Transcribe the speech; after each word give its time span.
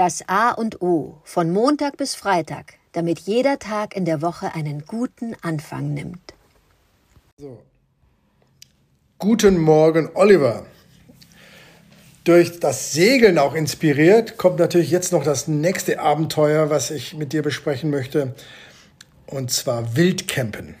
Das 0.00 0.26
A 0.28 0.52
und 0.52 0.80
O 0.80 1.18
von 1.24 1.50
Montag 1.50 1.98
bis 1.98 2.14
Freitag, 2.14 2.76
damit 2.92 3.18
jeder 3.18 3.58
Tag 3.58 3.94
in 3.94 4.06
der 4.06 4.22
Woche 4.22 4.54
einen 4.54 4.86
guten 4.86 5.36
Anfang 5.42 5.92
nimmt. 5.92 6.32
So. 7.36 7.60
Guten 9.18 9.58
Morgen, 9.58 10.08
Oliver. 10.14 10.64
Durch 12.24 12.60
das 12.60 12.92
Segeln 12.92 13.36
auch 13.36 13.54
inspiriert, 13.54 14.38
kommt 14.38 14.58
natürlich 14.58 14.90
jetzt 14.90 15.12
noch 15.12 15.22
das 15.22 15.48
nächste 15.48 16.00
Abenteuer, 16.00 16.70
was 16.70 16.90
ich 16.90 17.14
mit 17.14 17.34
dir 17.34 17.42
besprechen 17.42 17.90
möchte, 17.90 18.34
und 19.26 19.50
zwar 19.50 19.96
Wildcampen. 19.96 20.76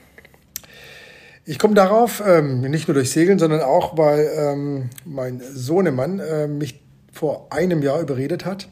Ich 1.44 1.58
komme 1.58 1.74
darauf, 1.74 2.22
ähm, 2.26 2.62
nicht 2.62 2.88
nur 2.88 2.94
durch 2.94 3.10
Segeln, 3.10 3.38
sondern 3.38 3.60
auch, 3.60 3.98
weil 3.98 4.30
ähm, 4.34 4.88
mein 5.04 5.42
Sohnemann 5.42 6.20
äh, 6.20 6.46
mich 6.46 6.80
vor 7.20 7.48
einem 7.50 7.82
Jahr 7.82 8.00
überredet 8.00 8.46
hat, 8.46 8.66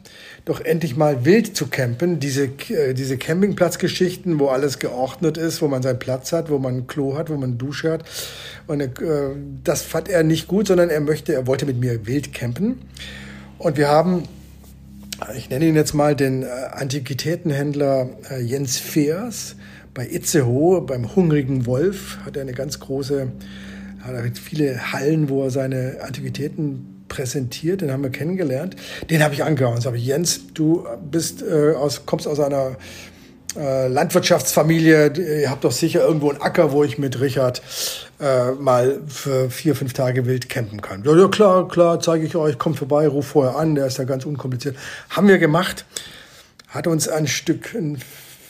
doch 0.45 0.59
endlich 0.59 0.97
mal 0.97 1.23
wild 1.23 1.55
zu 1.55 1.67
campen. 1.67 2.19
Diese, 2.19 2.45
äh, 2.45 2.95
diese 2.95 3.15
Campingplatzgeschichten, 3.15 4.39
wo 4.39 4.47
alles 4.47 4.79
geordnet 4.79 5.37
ist, 5.37 5.61
wo 5.61 5.67
man 5.67 5.83
seinen 5.83 5.99
Platz 5.99 6.33
hat, 6.33 6.49
wo 6.49 6.57
man 6.57 6.77
ein 6.77 6.87
Klo 6.87 7.15
hat, 7.15 7.29
wo 7.29 7.33
man 7.33 7.49
eine 7.51 7.57
Dusche 7.57 7.91
hat. 7.91 8.05
Und, 8.65 8.81
äh, 8.81 8.87
das 9.63 9.83
fand 9.83 10.09
er 10.09 10.23
nicht 10.23 10.47
gut, 10.47 10.65
sondern 10.65 10.89
er 10.89 10.99
möchte, 10.99 11.31
er 11.31 11.45
wollte 11.45 11.67
mit 11.67 11.79
mir 11.79 12.07
wild 12.07 12.33
campen. 12.33 12.81
Und 13.59 13.77
wir 13.77 13.87
haben, 13.87 14.23
ich 15.37 15.51
nenne 15.51 15.65
ihn 15.65 15.75
jetzt 15.75 15.93
mal 15.93 16.15
den 16.15 16.41
äh, 16.41 16.47
Antiquitätenhändler 16.71 18.09
äh, 18.31 18.41
Jens 18.41 18.79
Feers 18.79 19.57
bei 19.93 20.07
Itzehoe, 20.09 20.81
beim 20.81 21.15
Hungrigen 21.15 21.67
Wolf, 21.67 22.17
hat 22.25 22.35
er 22.35 22.41
eine 22.41 22.53
ganz 22.53 22.79
große, 22.79 23.27
hat 23.99 24.13
er 24.15 24.23
viele 24.33 24.91
Hallen, 24.91 25.29
wo 25.29 25.43
er 25.43 25.51
seine 25.51 25.97
Antiquitäten 26.01 26.98
präsentiert, 27.09 27.81
den 27.81 27.91
haben 27.91 28.03
wir 28.03 28.11
kennengelernt. 28.11 28.75
Den 29.09 29.23
habe 29.23 29.33
ich 29.33 29.43
angehauen 29.43 29.75
und 29.75 29.81
sage, 29.81 29.97
Jens, 29.97 30.53
du 30.53 30.85
bist 31.11 31.41
äh, 31.41 31.73
aus, 31.73 32.05
kommst 32.05 32.27
aus 32.27 32.39
einer 32.39 32.77
äh, 33.57 33.87
Landwirtschaftsfamilie, 33.87 35.11
ihr 35.41 35.49
habt 35.49 35.63
doch 35.63 35.71
sicher 35.71 36.01
irgendwo 36.01 36.29
einen 36.29 36.41
Acker, 36.41 36.71
wo 36.71 36.83
ich 36.83 36.99
mit 36.99 37.19
Richard 37.19 37.61
äh, 38.21 38.51
mal 38.51 39.01
für 39.07 39.49
vier, 39.49 39.75
fünf 39.75 39.93
Tage 39.93 40.25
wild 40.25 40.49
campen 40.49 40.81
kann. 40.81 41.03
Ja, 41.03 41.15
ja 41.15 41.27
klar, 41.27 41.67
klar, 41.67 41.99
zeige 41.99 42.25
ich 42.25 42.35
euch, 42.35 42.57
kommt 42.59 42.77
vorbei, 42.77 43.07
ruf 43.07 43.27
vorher 43.27 43.55
an, 43.55 43.75
der 43.75 43.87
ist 43.87 43.97
ja 43.97 44.03
ganz 44.03 44.25
unkompliziert. 44.25 44.75
Haben 45.09 45.27
wir 45.27 45.39
gemacht, 45.39 45.85
hat 46.67 46.85
uns 46.85 47.07
ein 47.07 47.25
Stück 47.25 47.73
ein 47.73 47.97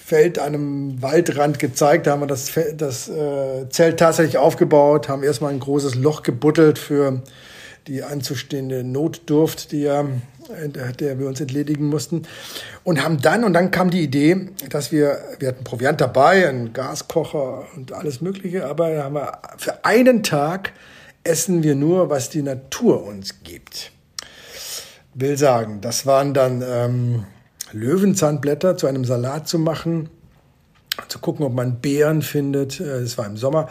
Feld 0.05 0.39
an 0.39 0.47
einem 0.47 1.01
Waldrand 1.01 1.59
gezeigt, 1.59 2.07
da 2.07 2.11
haben 2.11 2.21
wir 2.21 2.27
das, 2.27 2.51
das 2.75 3.07
äh, 3.07 3.69
Zelt 3.69 3.99
tatsächlich 3.99 4.37
aufgebaut, 4.37 5.07
haben 5.07 5.23
erstmal 5.23 5.53
ein 5.53 5.59
großes 5.59 5.95
Loch 5.95 6.23
gebuddelt 6.23 6.77
für 6.77 7.21
die 7.87 8.03
anzustehende 8.03 8.83
Notdurft, 8.83 9.71
die 9.71 9.81
ja, 9.81 10.05
der 10.99 11.19
wir 11.19 11.27
uns 11.27 11.39
entledigen 11.39 11.85
mussten. 11.87 12.23
Und 12.83 13.03
haben 13.03 13.21
dann, 13.21 13.43
und 13.43 13.53
dann 13.53 13.71
kam 13.71 13.89
die 13.89 14.01
Idee, 14.01 14.49
dass 14.69 14.91
wir, 14.91 15.19
wir 15.39 15.49
hatten 15.49 15.63
Proviant 15.63 16.01
dabei, 16.01 16.47
einen 16.47 16.73
Gaskocher 16.73 17.67
und 17.75 17.93
alles 17.93 18.21
Mögliche, 18.21 18.65
aber 18.65 19.03
haben 19.03 19.15
wir, 19.15 19.39
für 19.57 19.85
einen 19.85 20.23
Tag 20.23 20.73
essen 21.23 21.63
wir 21.63 21.75
nur, 21.75 22.09
was 22.09 22.29
die 22.29 22.41
Natur 22.41 23.03
uns 23.03 23.43
gibt. 23.43 23.91
Will 25.13 25.37
sagen, 25.37 25.81
das 25.81 26.05
waren 26.05 26.33
dann 26.33 26.63
ähm, 26.65 27.25
Löwenzahnblätter 27.71 28.77
zu 28.77 28.87
einem 28.87 29.05
Salat 29.05 29.47
zu 29.47 29.59
machen, 29.59 30.09
zu 31.09 31.19
gucken, 31.19 31.45
ob 31.45 31.53
man 31.53 31.79
Beeren 31.79 32.21
findet. 32.21 32.79
Es 32.79 33.17
war 33.17 33.25
im 33.25 33.37
Sommer, 33.37 33.69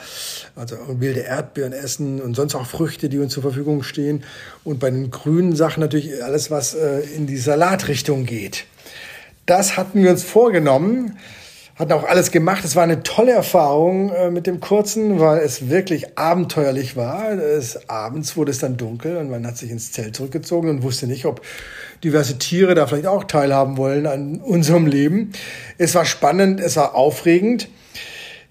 also 0.56 0.77
wilde 0.89 1.20
Erdbeeren 1.20 1.72
essen 1.72 2.20
und 2.20 2.34
sonst 2.34 2.55
auch 2.55 2.67
Früchte, 2.67 3.08
die 3.08 3.19
uns 3.19 3.33
zur 3.33 3.42
Verfügung 3.42 3.83
stehen. 3.83 4.25
Und 4.64 4.80
bei 4.80 4.91
den 4.91 5.11
grünen 5.11 5.56
Sachen 5.56 5.80
natürlich 5.80 6.22
alles, 6.22 6.50
was 6.50 6.75
äh, 6.75 7.00
in 7.17 7.27
die 7.27 7.39
Salatrichtung 7.39 8.25
geht. 8.25 8.64
Das 9.47 9.77
hatten 9.77 10.02
wir 10.02 10.11
uns 10.11 10.24
vorgenommen, 10.24 11.17
hatten 11.78 11.92
auch 11.92 12.05
alles 12.05 12.30
gemacht. 12.33 12.64
Es 12.64 12.74
war 12.74 12.83
eine 12.83 13.02
tolle 13.02 13.33
Erfahrung 13.33 14.11
äh, 14.11 14.30
mit 14.30 14.46
dem 14.46 14.61
kurzen, 14.61 15.20
weil 15.20 15.39
es 15.39 15.68
wirklich 15.68 16.18
abenteuerlich 16.18 16.96
war. 16.96 17.30
Es, 17.30 17.89
abends 17.89 18.36
wurde 18.36 18.50
es 18.50 18.58
dann 18.58 18.77
dunkel 18.77 19.16
und 19.16 19.30
man 19.30 19.46
hat 19.46 19.56
sich 19.56 19.70
ins 19.70 19.92
Zelt 19.92 20.16
zurückgezogen 20.16 20.68
und 20.68 20.83
wusste 20.83 21.06
nicht, 21.06 21.24
ob 21.24 21.40
diverse 22.02 22.39
Tiere 22.39 22.74
da 22.74 22.86
vielleicht 22.86 23.06
auch 23.06 23.24
teilhaben 23.24 23.77
wollen 23.77 24.06
an 24.06 24.40
unserem 24.40 24.86
Leben. 24.86 25.33
Es 25.78 25.94
war 25.94 26.05
spannend, 26.05 26.61
es 26.61 26.77
war 26.77 26.94
aufregend. 26.94 27.68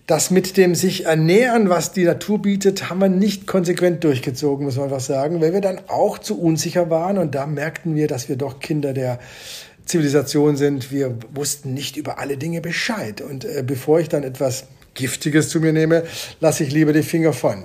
Das 0.06 0.32
mit 0.32 0.56
dem 0.56 0.74
sich 0.74 1.04
ernähren, 1.04 1.68
was 1.68 1.92
die 1.92 2.06
Natur 2.06 2.42
bietet, 2.42 2.90
haben 2.90 3.02
wir 3.02 3.10
nicht 3.10 3.46
konsequent 3.46 4.06
durchgezogen, 4.06 4.66
muss 4.66 4.78
man 4.78 4.86
einfach 4.86 5.02
sagen, 5.02 5.42
weil 5.42 5.52
wir 5.52 5.60
dann 5.60 5.82
auch 5.90 6.18
zu 6.18 6.40
unsicher 6.40 6.90
waren 6.90 7.18
und 7.18 7.36
da 7.36 7.46
merkten 7.46 7.94
wir, 7.94 8.08
dass 8.08 8.30
wir 8.30 8.38
doch 8.38 8.60
Kinder 8.60 8.94
der 8.94 9.20
Zivilisation 9.88 10.56
sind. 10.56 10.92
Wir 10.92 11.18
wussten 11.34 11.74
nicht 11.74 11.98
über 11.98 12.20
alle 12.20 12.38
Dinge 12.38 12.62
Bescheid 12.62 13.22
und 13.22 13.46
äh, 13.46 13.64
bevor 13.66 14.00
ich 14.00 14.10
dann 14.10 14.24
etwas 14.24 14.66
Giftiges 14.94 15.50
zu 15.50 15.60
mir 15.60 15.74
nehme, 15.74 16.04
lasse 16.40 16.64
ich 16.64 16.72
lieber 16.72 16.94
die 16.94 17.04
Finger 17.04 17.34
von. 17.34 17.64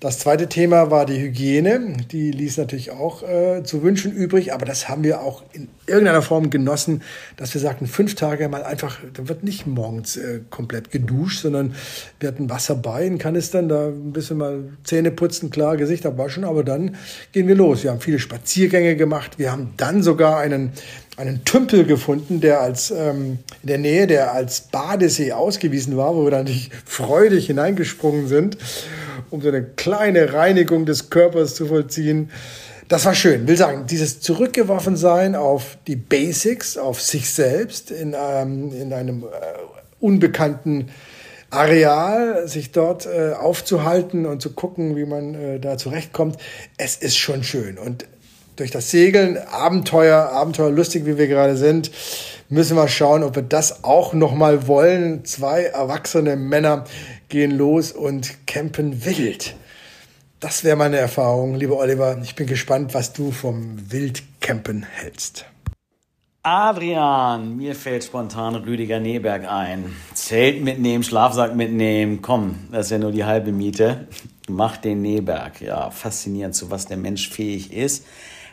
Das 0.00 0.18
zweite 0.18 0.48
Thema 0.48 0.90
war 0.90 1.04
die 1.04 1.20
Hygiene. 1.20 1.98
Die 2.10 2.30
ließ 2.30 2.56
natürlich 2.56 2.90
auch 2.90 3.22
äh, 3.22 3.62
zu 3.64 3.82
wünschen 3.82 4.12
übrig, 4.12 4.54
aber 4.54 4.64
das 4.64 4.88
haben 4.88 5.04
wir 5.04 5.20
auch 5.20 5.42
in 5.52 5.68
irgendeiner 5.86 6.22
Form 6.22 6.48
genossen, 6.48 7.02
dass 7.36 7.52
wir 7.52 7.60
sagten, 7.60 7.86
fünf 7.86 8.14
Tage 8.14 8.48
mal 8.48 8.62
einfach, 8.62 8.98
da 9.12 9.28
wird 9.28 9.44
nicht 9.44 9.66
morgens 9.66 10.16
äh, 10.16 10.40
komplett 10.48 10.90
geduscht, 10.90 11.42
sondern 11.42 11.74
wir 12.18 12.30
hatten 12.30 12.48
Wasser 12.48 12.76
bei 12.76 13.04
in 13.04 13.18
Kanistern, 13.18 13.68
da 13.68 13.88
ein 13.88 14.14
bisschen 14.14 14.38
mal 14.38 14.70
Zähne 14.84 15.10
putzen, 15.10 15.50
klar, 15.50 15.76
Gesicht 15.76 16.06
abwaschen, 16.06 16.44
aber 16.44 16.64
dann 16.64 16.96
gehen 17.32 17.46
wir 17.46 17.54
los. 17.54 17.82
Wir 17.82 17.90
haben 17.90 18.00
viele 18.00 18.20
Spaziergänge 18.20 18.96
gemacht. 18.96 19.38
Wir 19.38 19.52
haben 19.52 19.74
dann 19.76 20.02
sogar 20.02 20.38
einen 20.38 20.72
einen 21.20 21.44
Tümpel 21.44 21.84
gefunden, 21.84 22.40
der 22.40 22.60
als 22.60 22.90
ähm, 22.90 23.38
in 23.62 23.66
der 23.68 23.78
Nähe, 23.78 24.06
der 24.06 24.32
als 24.32 24.62
Badesee 24.62 25.32
ausgewiesen 25.32 25.96
war, 25.96 26.16
wo 26.16 26.24
wir 26.24 26.30
dann 26.30 26.44
nicht 26.44 26.72
freudig 26.86 27.46
hineingesprungen 27.46 28.26
sind 28.26 28.56
um 29.30 29.40
so 29.40 29.48
eine 29.48 29.62
kleine 29.62 30.32
Reinigung 30.32 30.86
des 30.86 31.10
Körpers 31.10 31.54
zu 31.54 31.66
vollziehen. 31.66 32.30
Das 32.88 33.04
war 33.04 33.14
schön. 33.14 33.46
Will 33.46 33.56
sagen, 33.56 33.86
dieses 33.86 34.20
Zurückgeworfensein 34.20 35.36
auf 35.36 35.78
die 35.86 35.96
Basics, 35.96 36.76
auf 36.76 37.00
sich 37.00 37.30
selbst 37.30 37.90
in, 37.90 38.16
ähm, 38.18 38.72
in 38.72 38.92
einem 38.92 39.22
äh, 39.22 39.26
unbekannten 40.00 40.88
Areal, 41.50 42.48
sich 42.48 42.72
dort 42.72 43.06
äh, 43.06 43.32
aufzuhalten 43.32 44.26
und 44.26 44.42
zu 44.42 44.52
gucken, 44.52 44.96
wie 44.96 45.04
man 45.04 45.34
äh, 45.34 45.60
da 45.60 45.76
zurechtkommt. 45.76 46.36
Es 46.78 46.96
ist 46.96 47.16
schon 47.16 47.44
schön. 47.44 47.78
Und 47.78 48.06
durch 48.60 48.70
das 48.70 48.90
Segeln, 48.90 49.38
Abenteuer, 49.38 50.30
Abenteuerlustig, 50.32 51.06
wie 51.06 51.16
wir 51.16 51.26
gerade 51.26 51.56
sind, 51.56 51.90
müssen 52.50 52.76
wir 52.76 52.88
schauen, 52.88 53.22
ob 53.22 53.34
wir 53.34 53.42
das 53.42 53.84
auch 53.84 54.12
nochmal 54.12 54.66
wollen. 54.66 55.24
Zwei 55.24 55.64
erwachsene 55.64 56.36
Männer 56.36 56.84
gehen 57.28 57.52
los 57.52 57.90
und 57.90 58.46
campen 58.46 59.04
wild. 59.04 59.56
Das 60.40 60.62
wäre 60.62 60.76
meine 60.76 60.98
Erfahrung, 60.98 61.54
lieber 61.54 61.78
Oliver. 61.78 62.18
Ich 62.22 62.34
bin 62.34 62.46
gespannt, 62.46 62.92
was 62.92 63.12
du 63.12 63.30
vom 63.30 63.90
Wildcampen 63.90 64.82
hältst. 64.82 65.46
Adrian, 66.42 67.56
mir 67.56 67.74
fällt 67.74 68.04
spontan 68.04 68.54
Rüdiger 68.54 68.98
Neberg 69.00 69.46
ein. 69.46 69.94
Zelt 70.14 70.62
mitnehmen, 70.62 71.04
Schlafsack 71.04 71.54
mitnehmen, 71.54 72.22
komm, 72.22 72.56
das 72.72 72.86
ist 72.86 72.92
ja 72.92 72.98
nur 72.98 73.12
die 73.12 73.24
halbe 73.24 73.52
Miete. 73.52 74.08
Mach 74.48 74.78
den 74.78 75.02
Neberg. 75.02 75.60
Ja, 75.60 75.90
faszinierend, 75.90 76.54
zu 76.54 76.70
was 76.70 76.86
der 76.86 76.96
Mensch 76.96 77.28
fähig 77.28 77.74
ist, 77.74 78.06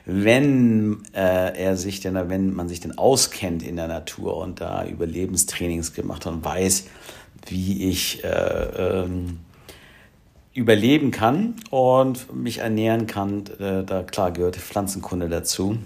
wenn 0.09 1.03
äh, 1.13 1.61
er 1.61 1.75
sich 1.75 1.99
denn, 1.99 2.15
wenn 2.29 2.53
man 2.53 2.69
sich 2.69 2.79
denn 2.79 2.97
auskennt 2.97 3.61
in 3.61 3.75
der 3.75 3.89
Natur 3.89 4.37
und 4.37 4.61
da 4.61 4.85
Überlebenstrainings 4.85 5.93
gemacht 5.93 6.25
hat 6.25 6.31
und 6.31 6.45
weiß, 6.45 6.85
wie 7.47 7.89
ich 7.89 8.23
äh, 8.23 8.27
ähm, 8.29 9.39
überleben 10.53 11.11
kann 11.11 11.55
und 11.71 12.33
mich 12.33 12.59
ernähren 12.59 13.05
kann. 13.05 13.43
Äh, 13.59 13.83
da 13.83 14.03
klar 14.03 14.31
gehört 14.31 14.55
Pflanzenkunde 14.55 15.27
dazu. 15.27 15.77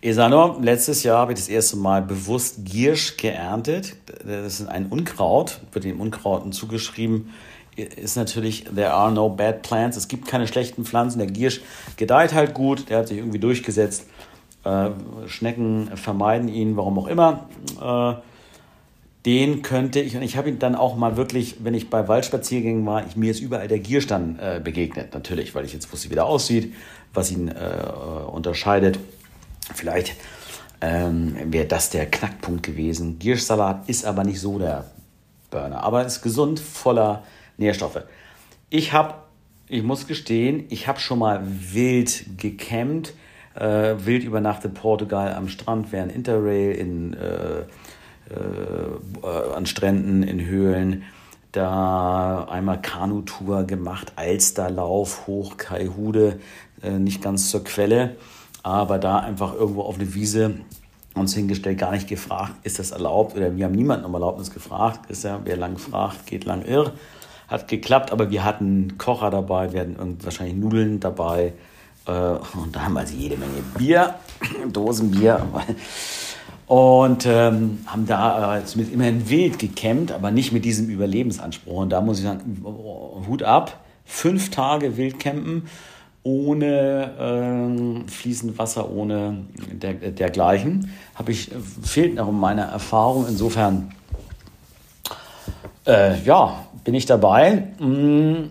Esano, 0.00 0.58
letztes 0.60 1.02
Jahr 1.02 1.18
habe 1.18 1.32
ich 1.32 1.38
das 1.38 1.48
erste 1.48 1.76
Mal 1.76 2.00
bewusst 2.00 2.64
Giersch 2.64 3.18
geerntet. 3.18 3.96
Das 4.26 4.60
ist 4.60 4.66
ein 4.66 4.86
Unkraut, 4.86 5.60
wird 5.72 5.84
dem 5.84 6.00
Unkrauten 6.00 6.52
zugeschrieben, 6.52 7.28
ist 7.76 8.16
natürlich, 8.16 8.64
there 8.64 8.92
are 8.92 9.10
no 9.10 9.28
bad 9.28 9.62
plants. 9.62 9.96
Es 9.96 10.08
gibt 10.08 10.26
keine 10.26 10.46
schlechten 10.46 10.84
Pflanzen. 10.84 11.18
Der 11.18 11.28
Giersch 11.28 11.60
gedeiht 11.96 12.34
halt 12.34 12.54
gut, 12.54 12.90
der 12.90 12.98
hat 12.98 13.08
sich 13.08 13.18
irgendwie 13.18 13.38
durchgesetzt. 13.38 14.06
Äh, 14.64 14.90
Schnecken 15.26 15.96
vermeiden 15.96 16.48
ihn, 16.48 16.76
warum 16.76 16.98
auch 16.98 17.06
immer. 17.06 17.48
Äh, 17.80 18.20
den 19.24 19.62
könnte 19.62 20.00
ich, 20.00 20.16
und 20.16 20.22
ich 20.22 20.36
habe 20.36 20.48
ihn 20.48 20.58
dann 20.58 20.74
auch 20.74 20.96
mal 20.96 21.16
wirklich, 21.16 21.56
wenn 21.60 21.74
ich 21.74 21.90
bei 21.90 22.08
Waldspaziergängen 22.08 22.84
war, 22.84 23.06
ich, 23.06 23.16
mir 23.16 23.30
ist 23.30 23.40
überall 23.40 23.68
der 23.68 23.78
Gierstand 23.78 24.40
äh, 24.40 24.60
begegnet, 24.62 25.14
natürlich, 25.14 25.54
weil 25.54 25.64
ich 25.64 25.72
jetzt 25.72 25.92
wusste, 25.92 26.10
wie 26.10 26.14
der 26.14 26.26
aussieht, 26.26 26.74
was 27.14 27.30
ihn 27.30 27.48
äh, 27.48 27.52
unterscheidet. 28.26 28.98
Vielleicht 29.74 30.16
ähm, 30.80 31.36
wäre 31.44 31.66
das 31.66 31.90
der 31.90 32.06
Knackpunkt 32.06 32.64
gewesen. 32.64 33.20
Gierschsalat 33.20 33.88
ist 33.88 34.04
aber 34.04 34.24
nicht 34.24 34.40
so 34.40 34.58
der 34.58 34.86
Burner, 35.50 35.84
aber 35.84 36.04
ist 36.04 36.22
gesund, 36.22 36.58
voller 36.58 37.22
Nährstoffe. 37.62 38.02
Ich 38.70 38.92
habe, 38.92 39.14
ich 39.68 39.82
muss 39.82 40.06
gestehen, 40.06 40.64
ich 40.68 40.88
habe 40.88 41.00
schon 41.00 41.18
mal 41.18 41.42
wild 41.42 42.38
gecampt, 42.38 43.14
äh, 43.54 43.94
wild 43.98 44.24
übernachtet 44.24 44.74
Portugal 44.74 45.34
am 45.34 45.48
Strand, 45.48 45.92
während 45.92 46.12
Interrail 46.12 46.72
in, 46.72 47.14
äh, 47.14 47.60
äh, 47.60 49.54
an 49.54 49.66
Stränden, 49.66 50.22
in 50.22 50.44
Höhlen. 50.44 51.02
Da 51.52 52.44
einmal 52.50 52.80
Kanutour 52.80 53.64
gemacht, 53.64 54.14
Alsterlauf 54.16 55.26
hoch 55.26 55.58
Kaihude, 55.58 56.40
äh, 56.82 56.92
nicht 56.92 57.20
ganz 57.20 57.50
zur 57.50 57.62
Quelle, 57.62 58.16
aber 58.62 58.98
da 58.98 59.18
einfach 59.18 59.54
irgendwo 59.54 59.82
auf 59.82 59.96
eine 59.96 60.14
Wiese 60.14 60.54
uns 61.14 61.34
hingestellt, 61.34 61.78
gar 61.78 61.92
nicht 61.92 62.08
gefragt, 62.08 62.54
ist 62.62 62.78
das 62.78 62.90
erlaubt 62.90 63.36
oder 63.36 63.54
wir 63.54 63.66
haben 63.66 63.74
niemanden 63.74 64.06
um 64.06 64.14
Erlaubnis 64.14 64.50
gefragt, 64.50 65.10
ist 65.10 65.24
ja, 65.24 65.40
wer 65.44 65.56
lang 65.56 65.76
fragt, 65.76 66.26
geht 66.26 66.44
lang 66.44 66.64
irr. 66.64 66.92
Hat 67.48 67.68
geklappt, 67.68 68.12
aber 68.12 68.30
wir 68.30 68.44
hatten 68.44 68.96
Kocher 68.98 69.30
dabei, 69.30 69.72
wir 69.72 69.80
hatten 69.80 70.18
wahrscheinlich 70.22 70.56
Nudeln 70.56 71.00
dabei 71.00 71.52
äh, 72.06 72.10
und 72.10 72.74
da 72.74 72.82
haben 72.82 72.94
wir 72.94 73.00
also 73.00 73.14
jede 73.14 73.36
Menge 73.36 73.62
Bier, 73.76 74.14
Dosenbier 74.72 75.46
und 76.66 77.26
ähm, 77.26 77.80
haben 77.86 78.06
da 78.06 78.58
äh, 78.58 78.62
immerhin 78.92 79.28
wild 79.28 79.58
gecampt, 79.58 80.12
aber 80.12 80.30
nicht 80.30 80.52
mit 80.52 80.64
diesem 80.64 80.88
Überlebensanspruch. 80.88 81.82
Und 81.82 81.90
da 81.90 82.00
muss 82.00 82.18
ich 82.18 82.24
sagen, 82.24 82.64
Hut 83.28 83.42
ab, 83.42 83.80
fünf 84.04 84.50
Tage 84.50 84.96
wild 84.96 85.18
campen 85.18 85.68
ohne 86.24 88.04
äh, 88.06 88.08
fließend 88.08 88.56
Wasser, 88.56 88.90
ohne 88.90 89.44
der, 89.72 89.94
dergleichen. 89.94 90.92
Habe 91.14 91.32
ich, 91.32 91.50
fehlt 91.82 92.14
noch 92.14 92.30
meine 92.30 92.62
Erfahrung. 92.62 93.26
Insofern, 93.28 93.92
äh, 95.84 96.22
ja, 96.22 96.64
bin 96.84 96.94
ich 96.94 97.06
dabei. 97.06 97.68
Mm, 97.78 98.50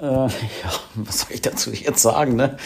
äh, 0.00 0.04
ja, 0.04 0.28
was 0.94 1.20
soll 1.20 1.32
ich 1.32 1.42
dazu 1.42 1.70
jetzt 1.72 2.02
sagen? 2.02 2.36
Ne? 2.36 2.56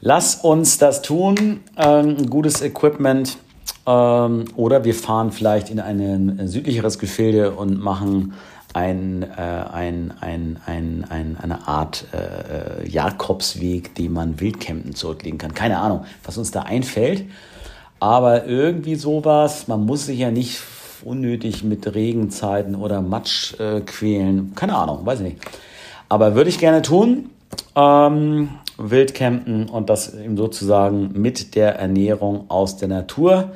Lass 0.00 0.36
uns 0.36 0.78
das 0.78 1.02
tun. 1.02 1.60
Ähm, 1.76 2.28
gutes 2.28 2.62
Equipment. 2.62 3.38
Ähm, 3.86 4.44
oder 4.56 4.84
wir 4.84 4.94
fahren 4.94 5.32
vielleicht 5.32 5.70
in 5.70 5.80
ein 5.80 6.48
südlicheres 6.48 6.98
Gefilde 6.98 7.52
und 7.52 7.80
machen 7.80 8.34
ein, 8.74 9.22
äh, 9.22 9.26
ein, 9.72 10.12
ein, 10.20 10.58
ein, 10.66 11.06
ein, 11.08 11.36
eine 11.40 11.68
Art 11.68 12.06
äh, 12.12 12.82
äh, 12.82 12.88
Jakobsweg, 12.88 13.94
den 13.94 14.12
man 14.12 14.40
Wildcampen 14.40 14.94
zurücklegen 14.94 15.38
kann. 15.38 15.54
Keine 15.54 15.78
Ahnung, 15.78 16.04
was 16.24 16.36
uns 16.36 16.50
da 16.50 16.62
einfällt. 16.62 17.24
Aber 18.00 18.46
irgendwie 18.46 18.96
sowas, 18.96 19.68
man 19.68 19.86
muss 19.86 20.06
sich 20.06 20.18
ja 20.18 20.30
nicht 20.30 20.58
unnötig 21.04 21.64
mit 21.64 21.94
Regenzeiten 21.94 22.74
oder 22.74 23.00
Matsch 23.02 23.58
äh, 23.60 23.80
quälen. 23.80 24.54
Keine 24.54 24.76
Ahnung, 24.76 25.04
weiß 25.04 25.20
ich 25.20 25.34
nicht. 25.34 25.38
Aber 26.08 26.34
würde 26.34 26.50
ich 26.50 26.58
gerne 26.58 26.82
tun. 26.82 27.30
Ähm, 27.76 28.50
Wildcampen 28.76 29.68
und 29.68 29.88
das 29.88 30.14
eben 30.14 30.36
sozusagen 30.36 31.12
mit 31.14 31.54
der 31.54 31.76
Ernährung 31.76 32.50
aus 32.50 32.76
der 32.76 32.88
Natur 32.88 33.52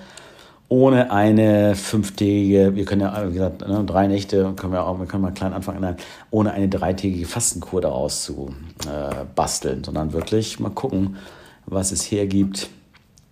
ohne 0.69 1.11
eine 1.11 1.75
fünftägige, 1.75 2.77
wir 2.77 2.85
können 2.85 3.01
ja, 3.01 3.29
wie 3.29 3.33
gesagt, 3.33 3.67
ne, 3.67 3.83
drei 3.85 4.07
Nächte, 4.07 4.53
können 4.55 4.73
wir 4.73 4.85
auch, 4.85 4.99
wir 4.99 5.07
können 5.07 5.23
mal 5.23 5.33
klein 5.33 5.55
anfangen, 5.55 5.81
nein, 5.81 5.97
ohne 6.31 6.53
eine 6.53 6.69
dreitägige 6.69 7.27
Fastenkur 7.27 7.81
daraus 7.81 8.25
zu 8.25 8.51
äh, 8.87 9.25
basteln, 9.35 9.83
sondern 9.83 10.13
wirklich 10.13 10.61
mal 10.61 10.71
gucken, 10.71 11.17
was 11.65 11.91
es 11.91 12.11
hergibt. 12.11 12.69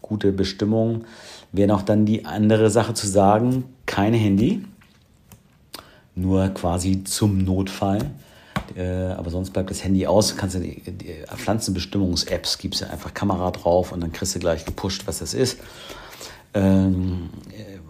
Gute 0.01 0.33
Bestimmung. 0.33 1.05
Wäre 1.53 1.69
noch 1.69 1.83
dann 1.83 2.07
die 2.07 2.25
andere 2.25 2.71
Sache 2.71 2.95
zu 2.95 3.07
sagen, 3.07 3.65
keine 3.97 4.17
Handy, 4.17 4.63
nur 6.15 6.49
quasi 6.49 7.05
zum 7.05 7.45
Notfall. 7.45 8.11
Äh, 8.77 9.13
aber 9.13 9.31
sonst 9.31 9.51
bleibt 9.51 9.71
das 9.71 9.83
Handy 9.85 10.07
aus. 10.07 10.37
Kannst 10.37 10.57
du 10.57 10.61
die, 10.61 10.81
die 10.81 11.15
Pflanzenbestimmungs-Apps, 11.35 12.59
gibst 12.59 12.83
du 12.83 12.91
einfach 12.91 13.15
Kamera 13.15 13.51
drauf 13.51 13.93
und 13.93 14.01
dann 14.01 14.13
kriegst 14.13 14.35
du 14.35 14.39
gleich 14.39 14.65
gepusht, 14.65 15.03
was 15.07 15.21
das 15.21 15.35
ist 15.35 15.59
ähm, 16.57 17.29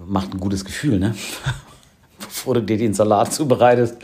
macht 0.06 0.32
ein 0.32 0.40
gutes 0.40 0.64
Gefühl, 0.64 0.98
ne? 0.98 1.14
bevor 2.18 2.54
du 2.54 2.62
dir 2.62 2.78
den 2.78 2.94
Salat 2.94 3.32
zubereitest. 3.32 3.96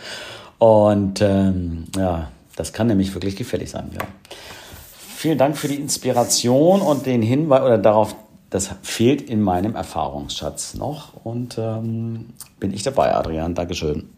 Und 0.59 1.21
ähm, 1.21 1.85
ja, 1.97 2.31
das 2.57 2.73
kann 2.73 2.87
nämlich 2.87 3.13
wirklich 3.15 3.37
gefällig 3.37 3.71
sein. 3.71 3.91
Ja. 3.95 4.01
Vielen 5.17 5.39
Dank 5.39 5.57
für 5.57 5.69
die 5.69 5.77
Inspiration 5.77 6.81
und 6.81 7.07
den 7.07 7.23
Hinweis 7.23 7.63
oder 7.63 7.79
darauf, 7.79 8.15
das 8.53 8.69
fehlt 8.83 9.23
in 9.23 9.41
meinem 9.41 9.75
Erfahrungsschatz 9.75 10.75
noch. 10.75 11.25
Und 11.25 11.57
ähm, 11.59 12.35
bin 12.61 12.75
ich 12.75 12.83
dabei, 12.83 13.15
Adrian. 13.15 13.55
Dankeschön. 13.55 14.11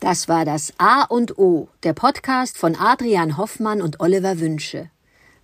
Das 0.00 0.28
war 0.28 0.44
das 0.44 0.72
A 0.78 1.02
und 1.02 1.36
O, 1.38 1.68
der 1.82 1.92
Podcast 1.92 2.56
von 2.56 2.76
Adrian 2.76 3.36
Hoffmann 3.36 3.82
und 3.82 4.00
Oliver 4.00 4.38
Wünsche. 4.38 4.90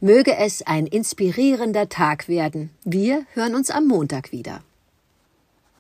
Möge 0.01 0.37
es 0.37 0.63
ein 0.63 0.87
inspirierender 0.87 1.89
Tag 1.89 2.29
werden. 2.29 2.71
Wir 2.85 3.25
hören 3.33 3.55
uns 3.55 3.71
am 3.71 3.87
Montag 3.87 4.33
wieder. 4.33 4.63